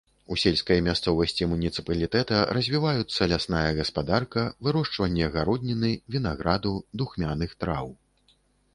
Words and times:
У 0.33 0.35
сельскай 0.43 0.79
мясцовасці 0.85 1.47
муніцыпалітэта 1.51 2.39
развіваюцца 2.59 3.29
лясная 3.33 3.63
гаспадарка, 3.83 4.47
вырошчванне 4.69 5.25
гародніны, 5.39 5.95
вінаграду, 6.17 6.73
духмяных 7.01 7.51
траў. 7.65 7.87